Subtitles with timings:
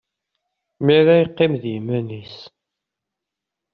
[0.83, 2.35] Mi ara yeqqim d yiman-is.